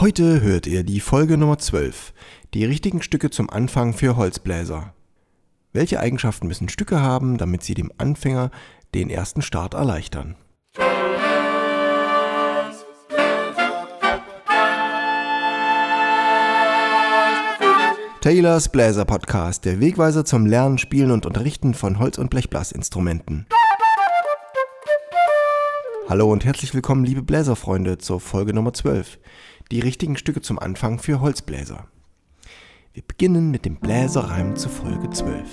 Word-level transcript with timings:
Heute 0.00 0.40
hört 0.40 0.66
ihr 0.66 0.82
die 0.82 0.98
Folge 0.98 1.38
Nummer 1.38 1.56
12, 1.56 2.12
die 2.52 2.64
richtigen 2.64 3.00
Stücke 3.00 3.30
zum 3.30 3.48
Anfang 3.48 3.92
für 3.92 4.16
Holzbläser. 4.16 4.92
Welche 5.72 6.00
Eigenschaften 6.00 6.48
müssen 6.48 6.68
Stücke 6.68 7.00
haben, 7.00 7.38
damit 7.38 7.62
sie 7.62 7.74
dem 7.74 7.92
Anfänger 7.96 8.50
den 8.92 9.08
ersten 9.08 9.40
Start 9.40 9.74
erleichtern? 9.74 10.34
Taylors 18.20 18.70
Bläser 18.70 19.04
Podcast, 19.04 19.64
der 19.64 19.78
Wegweiser 19.78 20.24
zum 20.24 20.44
Lernen, 20.46 20.78
Spielen 20.78 21.12
und 21.12 21.24
Unterrichten 21.24 21.72
von 21.72 22.00
Holz- 22.00 22.18
und 22.18 22.30
Blechblasinstrumenten. 22.30 23.46
Hallo 26.08 26.30
und 26.30 26.44
herzlich 26.44 26.74
willkommen, 26.74 27.04
liebe 27.04 27.22
Bläserfreunde, 27.22 27.98
zur 27.98 28.20
Folge 28.20 28.52
Nummer 28.52 28.74
12. 28.74 29.18
Die 29.74 29.80
richtigen 29.80 30.16
Stücke 30.16 30.40
zum 30.40 30.60
Anfang 30.60 31.00
für 31.00 31.20
Holzbläser. 31.20 31.88
Wir 32.92 33.02
beginnen 33.02 33.50
mit 33.50 33.64
dem 33.64 33.74
Bläserreim 33.74 34.54
zu 34.54 34.68
Folge 34.68 35.10
12. 35.10 35.48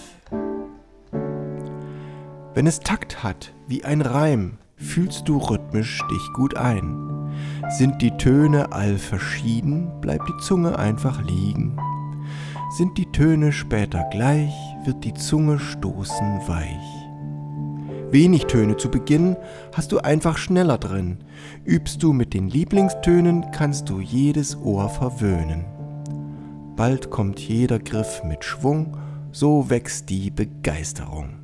Wenn 2.53 2.67
es 2.67 2.81
Takt 2.81 3.23
hat 3.23 3.51
wie 3.67 3.83
ein 3.83 4.01
Reim, 4.01 4.59
fühlst 4.75 5.27
du 5.27 5.39
rhythmisch 5.39 6.03
dich 6.11 6.33
gut 6.35 6.55
ein. 6.55 7.33
Sind 7.71 7.99
die 8.03 8.15
Töne 8.17 8.71
all 8.71 8.99
verschieden, 8.99 9.89
bleibt 10.01 10.29
die 10.29 10.37
Zunge 10.37 10.77
einfach 10.77 11.23
liegen. 11.23 11.79
Sind 12.77 12.99
die 12.99 13.11
Töne 13.11 13.51
später 13.51 14.07
gleich, 14.11 14.53
wird 14.85 15.03
die 15.03 15.15
Zunge 15.15 15.57
stoßen 15.57 16.47
weich. 16.47 17.00
Wenig 18.11 18.47
Töne 18.47 18.75
zu 18.75 18.89
Beginn 18.89 19.37
hast 19.73 19.93
du 19.93 19.99
einfach 19.99 20.37
schneller 20.37 20.77
drin. 20.77 21.19
Übst 21.63 22.03
du 22.03 22.11
mit 22.11 22.33
den 22.33 22.49
Lieblingstönen, 22.49 23.45
kannst 23.51 23.89
du 23.89 24.01
jedes 24.01 24.57
Ohr 24.57 24.89
verwöhnen. 24.89 25.63
Bald 26.75 27.09
kommt 27.09 27.39
jeder 27.39 27.79
Griff 27.79 28.21
mit 28.25 28.43
Schwung, 28.43 28.97
so 29.31 29.69
wächst 29.69 30.09
die 30.09 30.29
Begeisterung. 30.29 31.37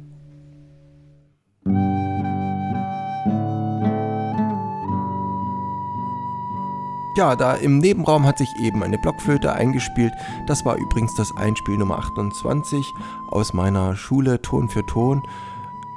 Ja, 7.15 7.35
da 7.37 7.55
im 7.55 7.77
Nebenraum 7.77 8.27
hat 8.27 8.37
sich 8.37 8.49
eben 8.61 8.83
eine 8.83 8.97
Blockflöte 8.97 9.53
eingespielt. 9.53 10.11
Das 10.47 10.65
war 10.65 10.75
übrigens 10.75 11.15
das 11.15 11.31
Einspiel 11.37 11.77
Nummer 11.77 11.97
28 11.97 12.85
aus 13.29 13.53
meiner 13.53 13.95
Schule 13.95 14.41
Ton 14.41 14.67
für 14.67 14.85
Ton. 14.85 15.23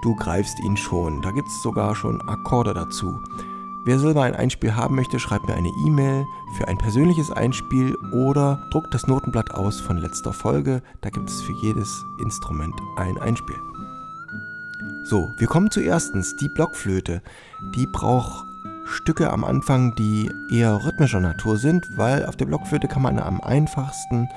Du 0.03 0.15
greifst 0.17 0.59
ihn 0.61 0.77
schon. 0.77 1.21
Da 1.23 1.31
gibt 1.31 1.49
es 1.49 1.63
sogar 1.63 1.95
schon 1.95 2.21
Akkorde 2.23 2.73
dazu. 2.73 3.21
Wer 3.85 3.99
selber 3.99 4.23
ein 4.23 4.35
Einspiel 4.35 4.77
haben 4.77 4.95
möchte, 4.95 5.19
schreibt 5.19 5.47
mir 5.47 5.55
eine 5.55 5.73
E-Mail 5.87 6.27
für 6.57 6.69
ein 6.69 6.79
persönliches 6.79 7.31
Einspiel 7.31 7.95
oder 8.13 8.67
druckt 8.71 8.93
das 8.93 9.07
Notenblatt 9.07 9.53
aus 9.53 9.81
von 9.81 9.97
letzter 9.97 10.33
Folge. 10.33 10.83
Da 11.01 11.11
gibt 11.11 11.29
es 11.31 11.41
für 11.43 11.53
jedes 11.53 12.05
Instrument 12.19 12.75
ein 12.97 13.19
Einspiel. 13.19 13.57
So, 15.05 15.35
wir 15.39 15.47
kommen 15.47 15.71
zu 15.71 15.81
erstens 15.81 16.37
die 16.37 16.49
Blockflöte. 16.49 17.23
Die 17.75 17.87
braucht 17.87 18.47
Stücke 18.85 19.31
am 19.31 19.45
Anfang, 19.45 19.95
die 19.95 20.31
eher 20.51 20.85
rhythmischer 20.85 21.21
Natur 21.21 21.57
sind, 21.57 21.87
weil 21.97 22.27
auf 22.27 22.37
der 22.37 22.47
Blockflöte 22.47 22.89
kann 22.89 23.03
man 23.03 23.19
am 23.19 23.41
einfachsten 23.41 24.29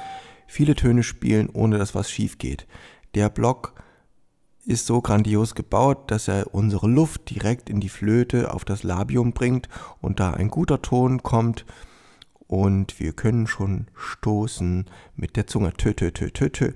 viele 0.47 0.75
Töne 0.75 1.03
spielen, 1.03 1.49
ohne 1.51 1.77
dass 1.77 1.95
was 1.95 2.09
schief 2.09 2.37
geht. 2.37 2.67
Der 3.15 3.29
Block 3.29 3.73
ist 4.65 4.85
so 4.85 5.01
grandios 5.01 5.55
gebaut, 5.55 6.09
dass 6.09 6.27
er 6.27 6.53
unsere 6.53 6.87
Luft 6.87 7.29
direkt 7.29 7.69
in 7.69 7.79
die 7.79 7.89
Flöte 7.89 8.53
auf 8.53 8.65
das 8.65 8.83
Labium 8.83 9.33
bringt 9.33 9.67
und 10.01 10.19
da 10.19 10.31
ein 10.31 10.49
guter 10.49 10.81
Ton 10.81 11.21
kommt 11.21 11.65
und 12.47 12.99
wir 12.99 13.13
können 13.13 13.47
schon 13.47 13.87
stoßen 13.95 14.85
mit 15.15 15.35
der 15.35 15.47
Zunge. 15.47 15.73
Tö, 15.73 15.93
tö, 15.93 16.11
tö, 16.11 16.29
tö, 16.29 16.49
tö. 16.49 16.71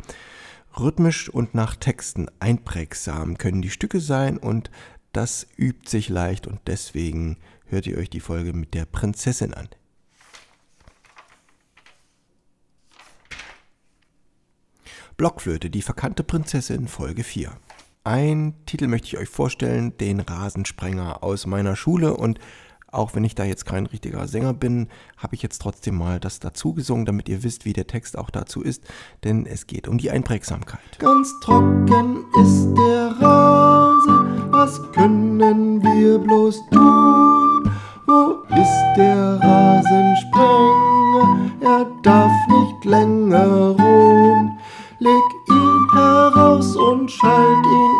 Rhythmisch 0.77 1.29
und 1.29 1.55
nach 1.55 1.75
Texten 1.75 2.27
einprägsam 2.39 3.37
können 3.37 3.61
die 3.61 3.69
Stücke 3.69 3.99
sein 3.99 4.37
und 4.37 4.69
das 5.13 5.47
übt 5.57 5.89
sich 5.89 6.09
leicht 6.09 6.45
und 6.45 6.59
deswegen 6.67 7.37
hört 7.65 7.87
ihr 7.87 7.97
euch 7.97 8.09
die 8.09 8.19
Folge 8.19 8.53
mit 8.53 8.73
der 8.73 8.85
Prinzessin 8.85 9.53
an. 9.53 9.69
Blockflöte, 15.15 15.71
die 15.71 15.81
verkannte 15.81 16.23
Prinzessin, 16.23 16.87
Folge 16.87 17.23
4. 17.23 17.57
Ein 18.07 18.53
Titel 18.65 18.87
möchte 18.87 19.07
ich 19.07 19.17
euch 19.17 19.27
vorstellen, 19.27 19.97
den 19.97 20.21
Rasensprenger 20.21 21.21
aus 21.23 21.45
meiner 21.45 21.75
Schule 21.75 22.15
und 22.15 22.39
auch 22.89 23.15
wenn 23.15 23.25
ich 23.25 23.35
da 23.35 23.43
jetzt 23.43 23.65
kein 23.65 23.85
richtiger 23.85 24.29
Sänger 24.29 24.53
bin, 24.53 24.87
habe 25.17 25.35
ich 25.35 25.43
jetzt 25.43 25.61
trotzdem 25.61 25.97
mal 25.97 26.17
das 26.17 26.39
dazu 26.39 26.73
gesungen, 26.73 27.05
damit 27.05 27.27
ihr 27.27 27.43
wisst, 27.43 27.65
wie 27.65 27.73
der 27.73 27.85
Text 27.85 28.17
auch 28.17 28.29
dazu 28.29 28.61
ist, 28.61 28.85
denn 29.25 29.45
es 29.45 29.67
geht 29.67 29.89
um 29.89 29.97
die 29.97 30.09
Einprägsamkeit. 30.09 30.99
Ganz 30.99 31.37
trocken 31.41 32.23
ist 32.41 32.73
der 32.77 33.13
Rasen, 33.19 34.53
was 34.53 34.81
können 34.93 35.83
wir 35.83 36.17
bloß 36.17 36.61
tun? 36.71 37.69
Wo 38.05 38.41
ist 38.55 38.95
der 38.95 39.37
Rasensprenger? 39.43 41.51
Er 41.59 41.85
darf 42.03 42.31
nicht 42.47 42.85
länger 42.85 43.75
ruhen. 43.77 44.57
Leg 44.99 45.23
ihn 45.49 45.87
heraus 45.93 46.75
und 46.75 47.11
schalt 47.11 47.65
ihn 47.65 47.96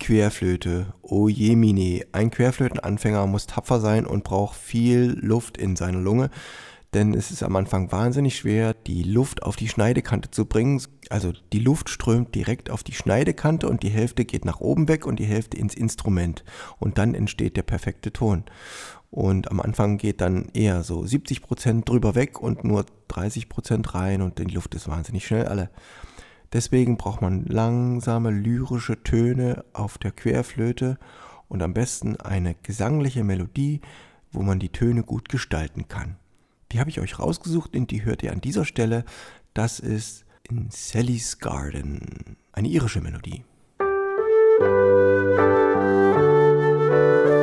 Querflöte, 0.00 0.94
oh 1.02 1.28
jemine. 1.28 2.04
Ein 2.10 2.30
Querflötenanfänger 2.30 3.26
muss 3.28 3.46
tapfer 3.46 3.78
sein 3.78 4.06
und 4.06 4.24
braucht 4.24 4.56
viel 4.56 5.16
Luft 5.20 5.56
in 5.58 5.76
seiner 5.76 6.00
Lunge, 6.00 6.30
denn 6.94 7.14
es 7.14 7.30
ist 7.30 7.44
am 7.44 7.54
Anfang 7.54 7.92
wahnsinnig 7.92 8.36
schwer, 8.36 8.74
die 8.74 9.04
Luft 9.04 9.44
auf 9.44 9.54
die 9.54 9.68
Schneidekante 9.68 10.32
zu 10.32 10.46
bringen. 10.46 10.82
Also 11.08 11.32
die 11.52 11.60
Luft 11.60 11.88
strömt 11.88 12.34
direkt 12.34 12.70
auf 12.70 12.82
die 12.82 12.94
Schneidekante 12.94 13.68
und 13.68 13.84
die 13.84 13.90
Hälfte 13.90 14.24
geht 14.24 14.44
nach 14.44 14.58
oben 14.58 14.88
weg 14.88 15.06
und 15.06 15.20
die 15.20 15.24
Hälfte 15.24 15.56
ins 15.56 15.74
Instrument. 15.74 16.42
Und 16.80 16.98
dann 16.98 17.14
entsteht 17.14 17.56
der 17.56 17.62
perfekte 17.62 18.12
Ton. 18.12 18.44
Und 19.10 19.50
am 19.50 19.60
Anfang 19.60 19.98
geht 19.98 20.20
dann 20.20 20.48
eher 20.52 20.82
so 20.82 21.04
70 21.06 21.42
Prozent 21.42 21.88
drüber 21.88 22.16
weg 22.16 22.40
und 22.40 22.64
nur 22.64 22.86
30 23.08 23.48
Prozent 23.48 23.94
rein 23.94 24.22
und 24.22 24.38
die 24.38 24.44
Luft 24.44 24.74
ist 24.74 24.88
wahnsinnig 24.88 25.26
schnell 25.26 25.46
alle. 25.46 25.70
Deswegen 26.52 26.96
braucht 26.96 27.22
man 27.22 27.44
langsame 27.44 28.30
lyrische 28.30 29.02
Töne 29.02 29.64
auf 29.72 29.98
der 29.98 30.10
Querflöte 30.10 30.98
und 31.48 31.62
am 31.62 31.74
besten 31.74 32.16
eine 32.16 32.54
gesangliche 32.62 33.24
Melodie, 33.24 33.80
wo 34.32 34.42
man 34.42 34.58
die 34.58 34.70
Töne 34.70 35.02
gut 35.02 35.28
gestalten 35.28 35.88
kann. 35.88 36.16
Die 36.72 36.80
habe 36.80 36.90
ich 36.90 37.00
euch 37.00 37.18
rausgesucht 37.18 37.74
und 37.76 37.90
die 37.90 38.04
hört 38.04 38.22
ihr 38.22 38.32
an 38.32 38.40
dieser 38.40 38.64
Stelle. 38.64 39.04
Das 39.54 39.80
ist 39.80 40.24
in 40.48 40.68
Sally's 40.70 41.38
Garden, 41.38 42.36
eine 42.52 42.68
irische 42.68 43.00
Melodie. 43.00 43.44
Zappenduster. 46.90 47.39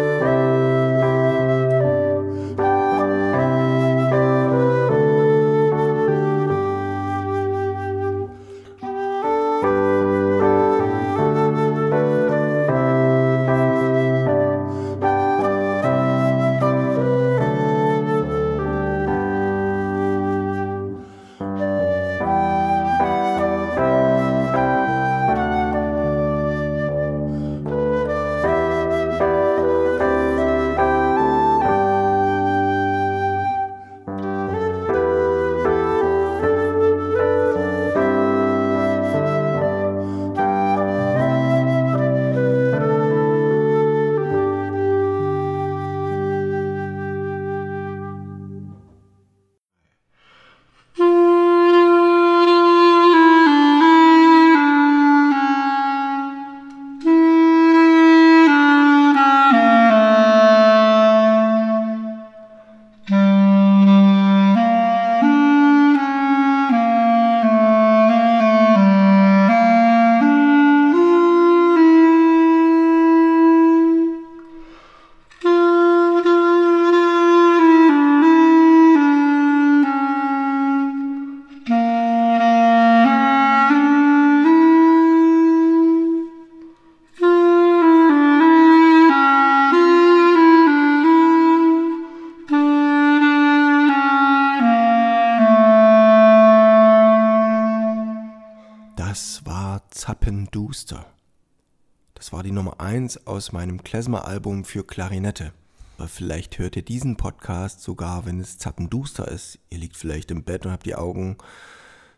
1 103.07 103.25
aus 103.25 103.53
meinem 103.53 103.85
Klezmer-Album 103.85 104.65
für 104.65 104.85
Klarinette. 104.85 105.53
Aber 105.97 106.09
vielleicht 106.09 106.59
hört 106.59 106.75
ihr 106.75 106.81
diesen 106.81 107.15
Podcast 107.15 107.81
sogar, 107.81 108.25
wenn 108.25 108.41
es 108.41 108.57
zappenduster 108.57 109.29
ist. 109.29 109.59
Ihr 109.69 109.77
liegt 109.77 109.95
vielleicht 109.95 110.29
im 110.29 110.43
Bett 110.43 110.65
und 110.65 110.73
habt 110.73 110.85
die 110.85 110.95
Augen 110.95 111.37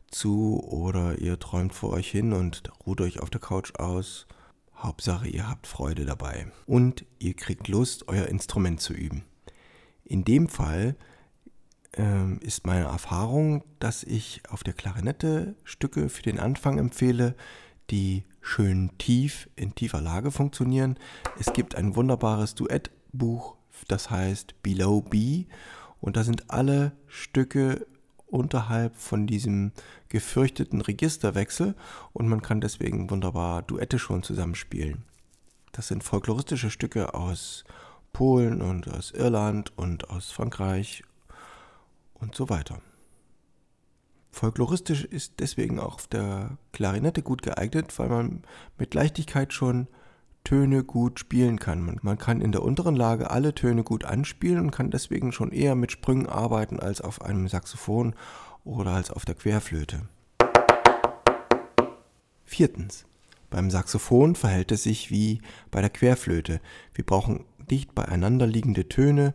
zu 0.10 0.64
oder 0.64 1.20
ihr 1.20 1.38
träumt 1.38 1.76
vor 1.76 1.92
euch 1.92 2.10
hin 2.10 2.34
und 2.34 2.72
ruht 2.88 3.02
euch 3.02 3.20
auf 3.20 3.30
der 3.30 3.40
Couch 3.40 3.76
aus. 3.76 4.26
Hauptsache, 4.76 5.28
ihr 5.28 5.48
habt 5.48 5.68
Freude 5.68 6.06
dabei. 6.06 6.48
Und 6.66 7.06
ihr 7.20 7.36
kriegt 7.36 7.68
Lust, 7.68 8.08
euer 8.08 8.26
Instrument 8.26 8.82
zu 8.82 8.94
üben. 8.94 9.26
In 10.06 10.24
dem 10.24 10.50
Fall 10.50 10.96
ähm, 11.94 12.40
ist 12.42 12.66
meine 12.66 12.86
Erfahrung, 12.86 13.64
dass 13.78 14.02
ich 14.04 14.42
auf 14.50 14.64
der 14.64 14.74
Klarinette 14.74 15.54
Stücke 15.64 16.10
für 16.10 16.24
den 16.24 16.40
Anfang 16.40 16.80
empfehle, 16.80 17.36
die 17.90 18.24
schön 18.42 18.92
tief 18.98 19.50
in 19.56 19.76
tiefer 19.76 20.02
Lage 20.02 20.32
funktionieren. 20.32 20.98
Es 21.40 21.54
gibt 21.54 21.76
ein 21.76 21.96
wunderbares 21.96 22.56
Duettbuch, 22.56 23.56
das 23.88 24.10
heißt 24.10 24.62
Below 24.64 25.02
B 25.02 25.46
und 26.02 26.18
da 26.18 26.24
sind 26.24 26.50
alle 26.50 26.94
Stücke 27.08 27.86
unterhalb 28.28 28.96
von 28.96 29.28
diesem 29.28 29.72
gefürchteten 30.08 30.82
Registerwechsel 30.82 31.76
und 32.14 32.28
man 32.28 32.42
kann 32.42 32.62
deswegen 32.62 33.10
wunderbar 33.10 33.64
Duette 33.64 34.00
schon 34.00 34.24
zusammenspielen. 34.24 35.04
Das 35.72 35.88
sind 35.88 36.04
folkloristische 36.04 36.70
Stücke 36.70 37.14
aus 37.14 37.64
Polen 38.14 38.62
und 38.62 38.88
aus 38.88 39.12
Irland 39.12 39.78
und 39.78 40.10
aus 40.10 40.32
Frankreich 40.32 41.04
und 42.16 42.36
so 42.36 42.50
weiter. 42.50 42.82
Folkloristisch 44.32 45.06
ist 45.06 45.34
deswegen 45.40 45.80
auch 45.80 45.96
auf 45.96 46.08
der 46.08 46.58
Klarinette 46.72 47.22
gut 47.24 47.42
geeignet, 47.42 47.98
weil 47.98 48.10
man 48.10 48.44
mit 48.78 48.94
Leichtigkeit 48.94 49.54
schon 49.54 49.88
Töne 50.44 50.84
gut 50.84 51.20
spielen 51.20 51.60
kann. 51.60 52.00
Man, 52.02 52.18
kann 52.18 52.42
in 52.42 52.52
der 52.52 52.64
unteren 52.64 52.96
Lage 52.96 53.30
alle 53.30 53.54
Töne 53.54 53.84
gut 53.84 54.06
anspielen 54.06 54.60
und 54.60 54.72
kann 54.72 54.92
deswegen 54.92 55.32
schon 55.32 55.52
eher 55.52 55.76
mit 55.76 55.92
Sprüngen 55.92 56.28
arbeiten 56.28 56.80
als 56.80 57.02
auf 57.02 57.22
einem 57.22 57.48
Saxophon 57.48 58.16
oder 58.64 58.92
als 58.92 59.12
auf 59.12 59.26
der 59.26 59.36
Querflöte. 59.36 60.04
Viertens. 62.44 63.06
Beim 63.50 63.72
Saxophon 63.72 64.36
verhält 64.36 64.72
es 64.72 64.84
sich 64.84 65.10
wie 65.10 65.42
bei 65.72 65.82
der 65.82 65.90
Querflöte. 65.90 66.62
Wir 66.94 67.06
brauchen 67.06 67.46
dicht 67.70 67.96
beieinander 67.96 68.46
liegende 68.46 68.88
Töne, 68.88 69.34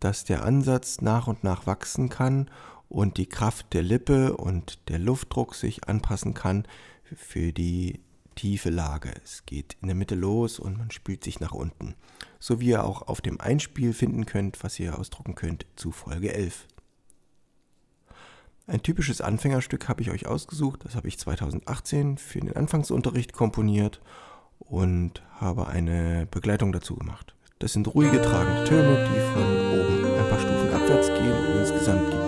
dass 0.00 0.24
der 0.24 0.44
Ansatz 0.44 1.00
nach 1.00 1.28
und 1.28 1.44
nach 1.44 1.66
wachsen 1.66 2.10
kann 2.10 2.50
und 2.88 3.16
die 3.16 3.26
Kraft 3.26 3.72
der 3.74 3.82
Lippe 3.82 4.36
und 4.36 4.88
der 4.88 4.98
Luftdruck 4.98 5.54
sich 5.54 5.88
anpassen 5.88 6.34
kann 6.34 6.66
für 7.14 7.52
die 7.52 8.00
tiefe 8.34 8.70
Lage. 8.70 9.12
Es 9.24 9.44
geht 9.46 9.76
in 9.82 9.88
der 9.88 9.96
Mitte 9.96 10.14
los 10.14 10.58
und 10.58 10.78
man 10.78 10.90
spielt 10.90 11.24
sich 11.24 11.40
nach 11.40 11.52
unten. 11.52 11.94
So 12.38 12.60
wie 12.60 12.68
ihr 12.68 12.84
auch 12.84 13.02
auf 13.02 13.20
dem 13.20 13.40
Einspiel 13.40 13.92
finden 13.92 14.26
könnt, 14.26 14.62
was 14.62 14.78
ihr 14.78 14.98
ausdrucken 14.98 15.34
könnt 15.34 15.66
zu 15.76 15.90
Folge 15.90 16.32
11. 16.32 16.66
Ein 18.68 18.82
typisches 18.82 19.20
Anfängerstück 19.20 19.88
habe 19.88 20.02
ich 20.02 20.10
euch 20.10 20.26
ausgesucht. 20.26 20.84
Das 20.84 20.94
habe 20.94 21.08
ich 21.08 21.18
2018 21.18 22.18
für 22.18 22.40
den 22.40 22.54
Anfangsunterricht 22.54 23.32
komponiert 23.32 24.00
und 24.58 25.22
habe 25.40 25.66
eine 25.66 26.26
Begleitung 26.30 26.72
dazu 26.72 26.94
gemacht. 26.94 27.34
Das 27.58 27.72
sind 27.72 27.92
ruhige 27.92 28.22
tragende 28.22 28.64
Töne, 28.64 29.08
die 29.10 29.20
von 29.32 29.42
oben 29.80 30.18
ein 30.18 30.28
paar 30.28 30.38
Stufen 30.38 30.72
abwärts 30.72 31.08
gehen 31.08 31.32
und 31.32 31.60
insgesamt 31.60 32.27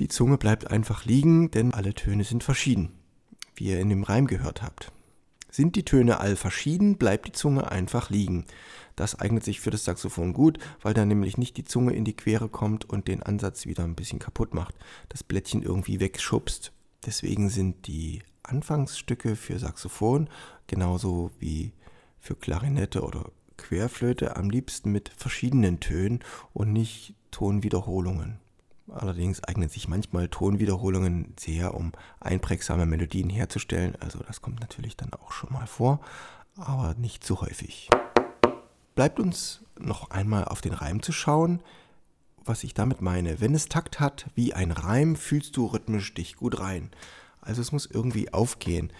Die 0.00 0.08
Zunge 0.08 0.38
bleibt 0.38 0.70
einfach 0.70 1.04
liegen, 1.04 1.50
denn 1.50 1.72
alle 1.72 1.94
Töne 1.94 2.24
sind 2.24 2.42
verschieden, 2.42 2.92
wie 3.54 3.66
ihr 3.66 3.78
in 3.78 3.90
dem 3.90 4.02
Reim 4.02 4.26
gehört 4.26 4.62
habt. 4.62 4.90
Sind 5.50 5.76
die 5.76 5.84
Töne 5.84 6.18
all 6.18 6.34
verschieden, 6.34 6.96
bleibt 6.96 7.28
die 7.28 7.32
Zunge 7.32 7.70
einfach 7.70 8.10
liegen. 8.10 8.44
Das 8.96 9.20
eignet 9.20 9.44
sich 9.44 9.60
für 9.60 9.70
das 9.70 9.84
Saxophon 9.84 10.32
gut, 10.32 10.58
weil 10.82 10.94
da 10.94 11.04
nämlich 11.04 11.38
nicht 11.38 11.56
die 11.56 11.64
Zunge 11.64 11.92
in 11.92 12.04
die 12.04 12.16
Quere 12.16 12.48
kommt 12.48 12.88
und 12.90 13.06
den 13.06 13.22
Ansatz 13.22 13.64
wieder 13.66 13.84
ein 13.84 13.94
bisschen 13.94 14.18
kaputt 14.18 14.52
macht, 14.52 14.74
das 15.10 15.22
Blättchen 15.22 15.62
irgendwie 15.62 16.00
wegschubst. 16.00 16.72
Deswegen 17.06 17.50
sind 17.50 17.86
die 17.86 18.22
Anfangsstücke 18.42 19.36
für 19.36 19.60
Saxophon 19.60 20.28
genauso 20.66 21.30
wie 21.38 21.72
für 22.18 22.34
Klarinette 22.34 23.02
oder 23.02 23.30
Querflöte 23.56 24.36
am 24.36 24.50
liebsten 24.50 24.90
mit 24.90 25.12
verschiedenen 25.16 25.78
Tönen 25.78 26.18
und 26.52 26.72
nicht 26.72 27.14
Tonwiederholungen. 27.30 28.40
Allerdings 28.88 29.42
eignen 29.42 29.68
sich 29.68 29.88
manchmal 29.88 30.28
Tonwiederholungen 30.28 31.34
sehr, 31.38 31.74
um 31.74 31.92
einprägsame 32.20 32.84
Melodien 32.86 33.30
herzustellen. 33.30 33.94
Also 34.00 34.18
das 34.26 34.42
kommt 34.42 34.60
natürlich 34.60 34.96
dann 34.96 35.12
auch 35.14 35.32
schon 35.32 35.52
mal 35.52 35.66
vor, 35.66 36.00
aber 36.56 36.94
nicht 36.94 37.24
zu 37.24 37.40
häufig. 37.40 37.88
Bleibt 38.94 39.18
uns 39.18 39.62
noch 39.78 40.10
einmal 40.10 40.44
auf 40.44 40.60
den 40.60 40.74
Reim 40.74 41.02
zu 41.02 41.12
schauen, 41.12 41.60
was 42.44 42.62
ich 42.62 42.74
damit 42.74 43.00
meine. 43.00 43.40
Wenn 43.40 43.54
es 43.54 43.68
Takt 43.68 44.00
hat 44.00 44.26
wie 44.34 44.52
ein 44.52 44.70
Reim, 44.70 45.16
fühlst 45.16 45.56
du 45.56 45.66
rhythmisch 45.66 46.12
dich 46.14 46.36
gut 46.36 46.60
rein. 46.60 46.90
Also 47.40 47.62
es 47.62 47.72
muss 47.72 47.86
irgendwie 47.86 48.32
aufgehen. 48.32 48.92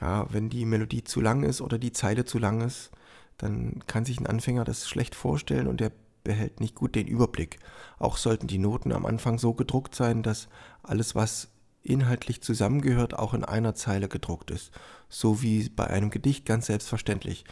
Ja, 0.00 0.26
wenn 0.32 0.50
die 0.50 0.64
Melodie 0.64 1.04
zu 1.04 1.20
lang 1.20 1.42
ist 1.42 1.60
oder 1.60 1.78
die 1.78 1.92
Zeile 1.92 2.24
zu 2.24 2.38
lang 2.38 2.60
ist, 2.60 2.90
dann 3.38 3.82
kann 3.86 4.04
sich 4.04 4.20
ein 4.20 4.26
Anfänger 4.26 4.64
das 4.64 4.88
schlecht 4.88 5.14
vorstellen 5.14 5.66
und 5.66 5.80
der 5.80 5.92
behält 6.24 6.60
nicht 6.60 6.74
gut 6.74 6.94
den 6.94 7.06
Überblick. 7.06 7.58
Auch 7.98 8.16
sollten 8.16 8.46
die 8.46 8.58
Noten 8.58 8.92
am 8.92 9.06
Anfang 9.06 9.38
so 9.38 9.54
gedruckt 9.54 9.94
sein, 9.94 10.22
dass 10.22 10.48
alles, 10.82 11.14
was 11.14 11.48
inhaltlich 11.82 12.42
zusammengehört, 12.42 13.18
auch 13.18 13.34
in 13.34 13.44
einer 13.44 13.74
Zeile 13.74 14.08
gedruckt 14.08 14.50
ist. 14.50 14.70
So 15.08 15.42
wie 15.42 15.68
bei 15.68 15.86
einem 15.86 16.10
Gedicht 16.10 16.44
ganz 16.44 16.66
selbstverständlich. 16.66 17.44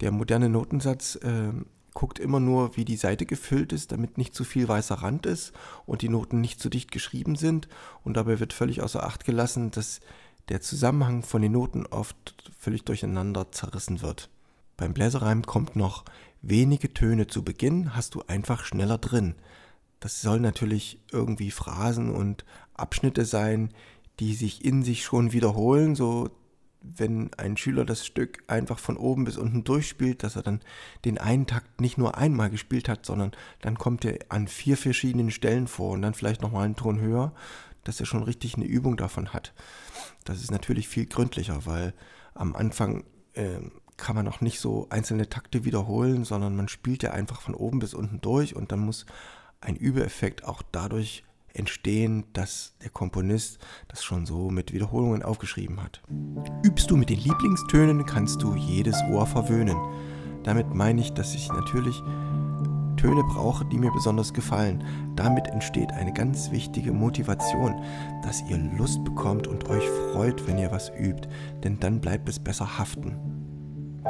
Der 0.00 0.10
moderne 0.10 0.48
Notensatz 0.48 1.16
äh, 1.16 1.52
guckt 1.94 2.18
immer 2.18 2.40
nur, 2.40 2.76
wie 2.76 2.84
die 2.84 2.96
Seite 2.96 3.26
gefüllt 3.26 3.72
ist, 3.72 3.92
damit 3.92 4.18
nicht 4.18 4.34
zu 4.34 4.44
viel 4.44 4.68
weißer 4.68 4.96
Rand 4.96 5.26
ist 5.26 5.52
und 5.84 6.02
die 6.02 6.08
Noten 6.08 6.40
nicht 6.40 6.60
zu 6.60 6.68
dicht 6.68 6.92
geschrieben 6.92 7.36
sind. 7.36 7.68
Und 8.04 8.16
dabei 8.16 8.40
wird 8.40 8.52
völlig 8.52 8.82
außer 8.82 9.04
Acht 9.04 9.24
gelassen, 9.24 9.70
dass 9.70 10.00
der 10.48 10.60
Zusammenhang 10.60 11.22
von 11.22 11.42
den 11.42 11.52
Noten 11.52 11.86
oft 11.86 12.52
völlig 12.58 12.84
durcheinander 12.84 13.52
zerrissen 13.52 14.00
wird. 14.00 14.30
Beim 14.76 14.94
Bläserreim 14.94 15.42
kommt 15.42 15.74
noch 15.74 16.04
wenige 16.42 16.92
Töne 16.92 17.26
zu 17.26 17.44
Beginn, 17.44 17.94
hast 17.94 18.14
du 18.14 18.22
einfach 18.26 18.64
schneller 18.64 18.98
drin. 18.98 19.34
Das 20.00 20.20
soll 20.20 20.40
natürlich 20.40 21.00
irgendwie 21.10 21.50
Phrasen 21.50 22.10
und 22.10 22.44
Abschnitte 22.74 23.24
sein, 23.24 23.70
die 24.20 24.34
sich 24.34 24.64
in 24.64 24.82
sich 24.82 25.04
schon 25.04 25.32
wiederholen, 25.32 25.94
so 25.94 26.30
wenn 26.80 27.32
ein 27.34 27.56
Schüler 27.56 27.84
das 27.84 28.06
Stück 28.06 28.44
einfach 28.46 28.78
von 28.78 28.96
oben 28.96 29.24
bis 29.24 29.36
unten 29.36 29.64
durchspielt, 29.64 30.22
dass 30.22 30.36
er 30.36 30.42
dann 30.42 30.60
den 31.04 31.18
einen 31.18 31.46
Takt 31.46 31.80
nicht 31.80 31.98
nur 31.98 32.16
einmal 32.16 32.50
gespielt 32.50 32.88
hat, 32.88 33.04
sondern 33.04 33.32
dann 33.60 33.76
kommt 33.78 34.04
er 34.04 34.18
an 34.28 34.46
vier 34.46 34.76
verschiedenen 34.76 35.30
Stellen 35.30 35.66
vor 35.66 35.90
und 35.90 36.02
dann 36.02 36.14
vielleicht 36.14 36.40
nochmal 36.40 36.64
einen 36.64 36.76
Ton 36.76 37.00
höher, 37.00 37.32
dass 37.84 38.00
er 38.00 38.06
schon 38.06 38.22
richtig 38.22 38.54
eine 38.54 38.64
Übung 38.64 38.96
davon 38.96 39.32
hat. 39.32 39.54
Das 40.24 40.40
ist 40.40 40.50
natürlich 40.50 40.88
viel 40.88 41.06
gründlicher, 41.06 41.66
weil 41.66 41.94
am 42.34 42.54
Anfang 42.54 43.04
äh, 43.34 43.58
kann 43.98 44.16
man 44.16 44.28
auch 44.28 44.40
nicht 44.40 44.60
so 44.60 44.86
einzelne 44.88 45.28
Takte 45.28 45.64
wiederholen, 45.64 46.24
sondern 46.24 46.56
man 46.56 46.68
spielt 46.68 47.02
ja 47.02 47.10
einfach 47.10 47.42
von 47.42 47.54
oben 47.54 47.80
bis 47.80 47.92
unten 47.92 48.20
durch 48.22 48.56
und 48.56 48.72
dann 48.72 48.80
muss 48.80 49.04
ein 49.60 49.76
Übereffekt 49.76 50.44
auch 50.44 50.62
dadurch 50.72 51.24
entstehen, 51.52 52.24
dass 52.32 52.74
der 52.82 52.90
Komponist 52.90 53.58
das 53.88 54.04
schon 54.04 54.24
so 54.24 54.50
mit 54.50 54.72
Wiederholungen 54.72 55.22
aufgeschrieben 55.22 55.82
hat. 55.82 56.00
Übst 56.64 56.90
du 56.90 56.96
mit 56.96 57.10
den 57.10 57.18
Lieblingstönen, 57.18 58.06
kannst 58.06 58.42
du 58.42 58.54
jedes 58.54 58.96
Ohr 59.10 59.26
verwöhnen. 59.26 59.76
Damit 60.44 60.72
meine 60.72 61.00
ich, 61.00 61.12
dass 61.12 61.34
ich 61.34 61.48
natürlich 61.48 62.00
Töne 62.96 63.22
brauche, 63.24 63.64
die 63.64 63.78
mir 63.78 63.92
besonders 63.92 64.32
gefallen. 64.32 64.84
Damit 65.16 65.48
entsteht 65.48 65.92
eine 65.92 66.12
ganz 66.12 66.50
wichtige 66.50 66.92
Motivation, 66.92 67.74
dass 68.22 68.42
ihr 68.48 68.58
Lust 68.76 69.02
bekommt 69.04 69.46
und 69.46 69.68
euch 69.68 69.84
freut, 70.12 70.46
wenn 70.46 70.58
ihr 70.58 70.70
was 70.70 70.90
übt, 70.98 71.28
denn 71.62 71.78
dann 71.80 72.00
bleibt 72.00 72.28
es 72.28 72.38
besser 72.38 72.78
haften. 72.78 73.37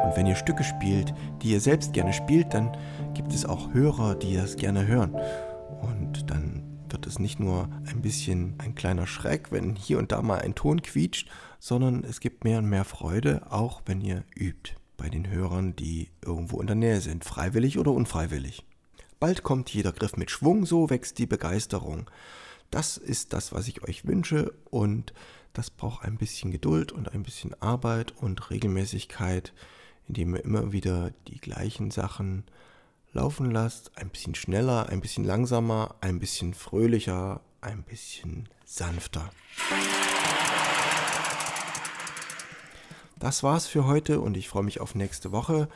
Und 0.05 0.17
wenn 0.17 0.27
ihr 0.27 0.37
Stücke 0.37 0.65
spielt, 0.65 1.13
die 1.43 1.51
ihr 1.51 1.61
selbst 1.61 1.93
gerne 1.93 2.13
spielt, 2.13 2.55
dann 2.55 2.77
gibt 3.15 3.33
es 3.33 3.45
auch 3.45 3.73
Hörer, 3.73 4.15
die 4.15 4.37
das 4.37 4.57
gerne 4.57 4.87
hören. 4.87 5.15
Und 5.83 6.31
dann 6.31 6.63
wird 6.89 7.07
es 7.07 7.19
nicht 7.19 7.41
nur 7.41 7.69
ein 7.87 8.03
bisschen 8.03 8.55
ein 8.59 8.75
kleiner 8.75 9.07
Schreck, 9.07 9.53
wenn 9.53 9.77
hier 9.77 9.99
und 9.99 10.13
da 10.13 10.23
mal 10.23 10.41
ein 10.41 10.55
Ton 10.55 10.83
quietscht, 10.83 11.29
sondern 11.59 12.05
es 12.05 12.21
gibt 12.21 12.45
mehr 12.45 12.59
und 12.59 12.69
mehr 12.69 12.85
Freude, 12.85 13.43
auch 13.51 13.83
wenn 13.87 14.01
ihr 14.01 14.25
übt 14.35 14.75
bei 14.97 15.09
den 15.09 15.31
Hörern, 15.31 15.77
die 15.77 16.11
irgendwo 16.25 16.61
in 16.61 16.67
der 16.67 16.77
Nähe 16.77 17.01
sind, 17.01 17.25
freiwillig 17.25 17.79
oder 17.79 17.93
unfreiwillig. 17.93 18.65
Bald 19.21 19.43
kommt 19.43 19.71
jeder 19.71 19.93
Griff 19.93 20.17
mit 20.17 20.31
Schwung, 20.31 20.65
so 20.65 20.91
wächst 20.91 21.19
die 21.19 21.27
Begeisterung. 21.27 22.11
Das 22.71 22.97
ist 22.97 23.33
das, 23.33 23.53
was 23.53 23.67
ich 23.69 23.83
euch 23.83 24.07
wünsche 24.07 24.53
und 24.71 25.13
das 25.53 25.71
braucht 25.71 26.05
ein 26.05 26.19
bisschen 26.19 26.51
Geduld 26.51 26.93
und 26.93 27.13
ein 27.13 27.23
bisschen 27.23 27.61
Arbeit 27.61 28.13
und 28.17 28.51
Regelmäßigkeit, 28.51 29.53
indem 30.09 30.35
ihr 30.35 30.45
immer 30.45 30.73
wieder 30.73 31.13
die 31.29 31.39
gleichen 31.39 31.91
Sachen 31.91 32.45
laufen 33.13 33.51
lasst, 33.51 33.97
ein 33.97 34.11
bisschen 34.11 34.35
schneller, 34.35 34.89
ein 34.89 35.01
bisschen 35.01 35.25
langsamer, 35.25 35.95
ein 36.01 36.19
bisschen 36.19 36.55
fröhlicher, 36.55 37.41
ein 37.61 37.83
bisschen 37.83 38.49
sanfter. 38.65 39.31
Das 43.19 43.43
war's 43.43 43.67
für 43.67 43.87
heute 43.87 44.21
und 44.21 44.37
ich 44.37 44.49
freue 44.49 44.63
mich 44.63 44.81
auf 44.81 44.95
nächste 44.95 45.33
Woche, 45.33 45.69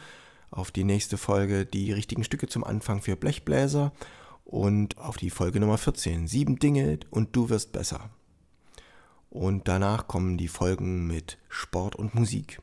auf 0.50 0.70
die 0.70 0.84
nächste 0.84 1.18
Folge, 1.18 1.66
die 1.66 1.92
richtigen 1.92 2.24
Stücke 2.24 2.46
zum 2.46 2.62
Anfang 2.62 3.02
für 3.02 3.16
Blechbläser 3.16 3.92
und 4.44 4.98
auf 4.98 5.16
die 5.16 5.30
Folge 5.30 5.58
Nummer 5.58 5.78
14, 5.78 6.28
sieben 6.28 6.58
Dinge 6.58 7.00
und 7.10 7.34
du 7.34 7.48
wirst 7.48 7.72
besser. 7.72 8.10
Und 9.30 9.66
danach 9.66 10.06
kommen 10.08 10.36
die 10.36 10.48
Folgen 10.48 11.06
mit 11.06 11.38
Sport 11.48 11.96
und 11.96 12.14
Musik. 12.14 12.60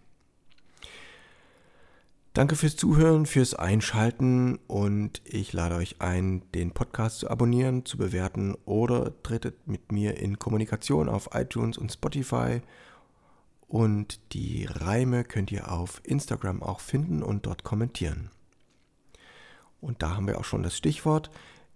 Danke 2.34 2.56
fürs 2.56 2.76
Zuhören, 2.76 3.26
fürs 3.26 3.56
Einschalten 3.56 4.60
und 4.68 5.20
ich 5.26 5.52
lade 5.52 5.76
euch 5.76 6.00
ein, 6.00 6.44
den 6.54 6.72
Podcast 6.72 7.20
zu 7.20 7.30
abonnieren, 7.30 7.86
zu 7.86 7.98
bewerten 7.98 8.56
oder 8.66 9.20
tretet 9.24 9.68
mit 9.68 9.92
mir 9.92 10.18
in 10.18 10.38
Kommunikation 10.38 11.10
auf 11.10 11.30
iTunes 11.34 11.80
und 11.80 11.92
Spotify. 11.92 12.62
Und 13.68 14.20
die 14.34 14.66
Reime 14.66 15.24
könnt 15.24 15.52
ihr 15.52 15.72
auf 15.72 16.02
Instagram 16.04 16.62
auch 16.62 16.82
finden 16.82 17.24
und 17.24 17.48
dort 17.48 17.64
kommentieren. 17.64 18.30
Und 19.82 20.04
da 20.04 20.16
haben 20.16 20.28
wir 20.28 20.40
auch 20.40 20.46
schon 20.46 20.62
das 20.62 20.78
Stichwort, 20.78 21.32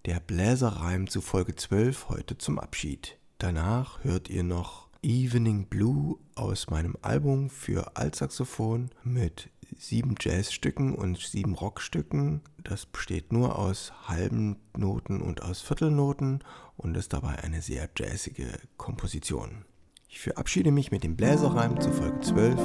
der 0.05 0.19
Bläserreim 0.19 1.09
zu 1.09 1.21
Folge 1.21 1.55
12 1.55 2.09
heute 2.09 2.37
zum 2.37 2.59
Abschied. 2.59 3.17
Danach 3.39 4.03
hört 4.03 4.29
ihr 4.29 4.43
noch 4.43 4.87
Evening 5.01 5.65
Blue 5.65 6.17
aus 6.35 6.69
meinem 6.69 6.95
Album 7.01 7.49
für 7.49 7.97
Altsaxophon 7.97 8.91
mit 9.03 9.49
sieben 9.83 10.15
Jazzstücken 10.19 10.95
und 10.95 11.19
sieben 11.19 11.55
Rockstücken. 11.55 12.41
Das 12.63 12.85
besteht 12.85 13.33
nur 13.33 13.59
aus 13.59 13.91
halben 14.07 14.55
Noten 14.77 15.21
und 15.21 15.43
aus 15.43 15.61
Viertelnoten 15.61 16.43
und 16.77 16.95
ist 16.95 17.13
dabei 17.13 17.43
eine 17.43 17.61
sehr 17.61 17.89
jazzige 17.97 18.47
Komposition. 18.77 19.65
Ich 20.07 20.21
verabschiede 20.21 20.71
mich 20.71 20.91
mit 20.91 21.03
dem 21.03 21.17
Bläserreim 21.17 21.79
zu 21.81 21.91
Folge 21.91 22.21
12. 22.21 22.59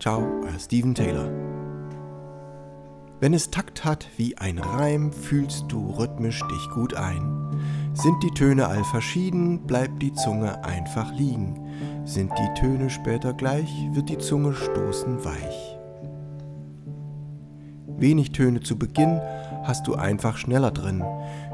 Ciao, 0.00 0.20
euer 0.42 0.58
Steven 0.58 0.94
Taylor. 0.94 1.30
Wenn 3.20 3.34
es 3.34 3.50
Takt 3.50 3.84
hat 3.84 4.08
wie 4.16 4.36
ein 4.36 4.58
Reim, 4.58 5.12
fühlst 5.12 5.66
du 5.68 5.90
rhythmisch 5.90 6.42
dich 6.50 6.70
gut 6.70 6.94
ein. 6.94 7.92
Sind 7.94 8.20
die 8.24 8.32
Töne 8.32 8.66
all 8.66 8.82
verschieden, 8.84 9.64
bleibt 9.66 10.02
die 10.02 10.12
Zunge 10.12 10.64
einfach 10.64 11.12
liegen. 11.12 12.04
Sind 12.04 12.32
die 12.36 12.60
Töne 12.60 12.90
später 12.90 13.32
gleich, 13.32 13.70
wird 13.92 14.08
die 14.08 14.18
Zunge 14.18 14.54
stoßen 14.54 15.24
weich. 15.24 15.73
Wenig 17.96 18.32
Töne 18.32 18.60
zu 18.60 18.76
Beginn 18.76 19.20
hast 19.62 19.86
du 19.86 19.94
einfach 19.94 20.36
schneller 20.36 20.70
drin. 20.70 21.02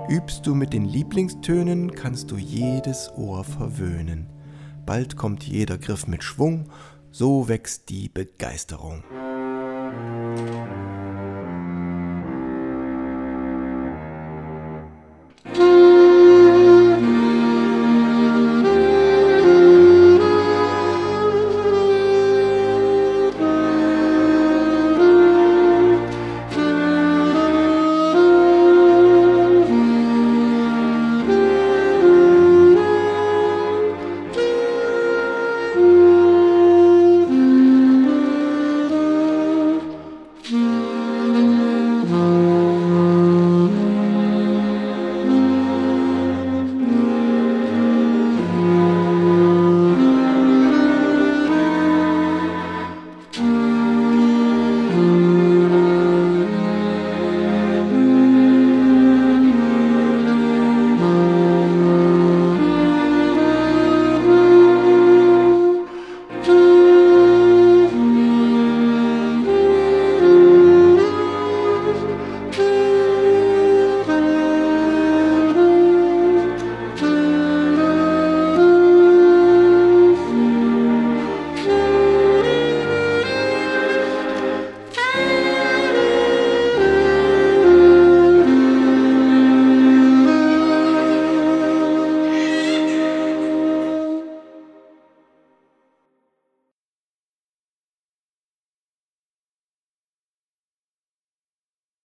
Übst 0.08 0.46
du 0.46 0.54
mit 0.54 0.72
den 0.72 0.84
Lieblingstönen, 0.84 1.92
kannst 1.92 2.30
du 2.30 2.36
jedes 2.36 3.10
Ohr 3.16 3.44
verwöhnen. 3.44 4.26
Bald 4.86 5.16
kommt 5.16 5.44
jeder 5.44 5.78
Griff 5.78 6.06
mit 6.06 6.24
Schwung, 6.24 6.70
so 7.10 7.48
wächst 7.48 7.90
die 7.90 8.08
Begeisterung. 8.08 9.04